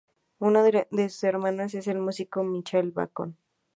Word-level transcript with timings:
Uno 0.39 0.63
de 0.63 0.87
sus 1.11 1.23
hermanos 1.25 1.75
es 1.75 1.85
el 1.85 1.99
músico 1.99 2.43
Michael 2.43 2.89
Bacon. 2.91 3.37